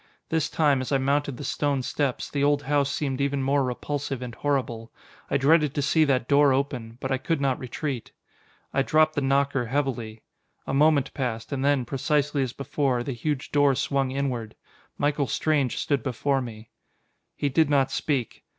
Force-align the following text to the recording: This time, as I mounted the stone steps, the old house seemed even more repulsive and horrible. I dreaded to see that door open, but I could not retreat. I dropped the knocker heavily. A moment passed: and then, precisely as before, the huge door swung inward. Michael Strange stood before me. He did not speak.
This 0.29 0.49
time, 0.49 0.81
as 0.81 0.91
I 0.91 0.97
mounted 0.97 1.37
the 1.37 1.43
stone 1.43 1.83
steps, 1.83 2.27
the 2.27 2.43
old 2.43 2.63
house 2.63 2.91
seemed 2.91 3.21
even 3.21 3.43
more 3.43 3.63
repulsive 3.63 4.23
and 4.23 4.33
horrible. 4.33 4.91
I 5.29 5.37
dreaded 5.37 5.75
to 5.75 5.83
see 5.83 6.05
that 6.05 6.27
door 6.27 6.51
open, 6.53 6.97
but 6.99 7.11
I 7.11 7.19
could 7.19 7.39
not 7.39 7.59
retreat. 7.59 8.11
I 8.73 8.81
dropped 8.81 9.13
the 9.13 9.21
knocker 9.21 9.67
heavily. 9.67 10.23
A 10.65 10.73
moment 10.73 11.13
passed: 11.13 11.51
and 11.51 11.63
then, 11.63 11.85
precisely 11.85 12.41
as 12.41 12.51
before, 12.51 13.03
the 13.03 13.11
huge 13.13 13.51
door 13.51 13.75
swung 13.75 14.09
inward. 14.09 14.55
Michael 14.97 15.27
Strange 15.27 15.77
stood 15.77 16.01
before 16.01 16.41
me. 16.41 16.71
He 17.35 17.49
did 17.49 17.69
not 17.69 17.91
speak. 17.91 18.43